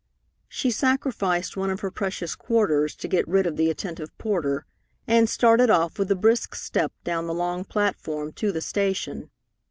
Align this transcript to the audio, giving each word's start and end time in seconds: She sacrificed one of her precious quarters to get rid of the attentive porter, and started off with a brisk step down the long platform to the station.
She 0.47 0.71
sacrificed 0.71 1.55
one 1.55 1.69
of 1.69 1.81
her 1.81 1.91
precious 1.91 2.33
quarters 2.35 2.95
to 2.95 3.07
get 3.07 3.27
rid 3.27 3.45
of 3.45 3.55
the 3.55 3.69
attentive 3.69 4.09
porter, 4.17 4.65
and 5.05 5.29
started 5.29 5.69
off 5.69 5.99
with 5.99 6.09
a 6.09 6.15
brisk 6.15 6.55
step 6.55 6.91
down 7.03 7.27
the 7.27 7.35
long 7.35 7.63
platform 7.63 8.33
to 8.33 8.51
the 8.51 8.61
station. 8.61 9.29